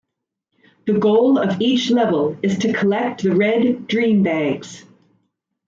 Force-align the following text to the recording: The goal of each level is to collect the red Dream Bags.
The 0.87 0.93
goal 0.97 1.37
of 1.37 1.61
each 1.61 1.91
level 1.91 2.35
is 2.41 2.57
to 2.57 2.73
collect 2.73 3.21
the 3.21 3.35
red 3.35 3.85
Dream 3.85 4.23
Bags. 4.23 4.83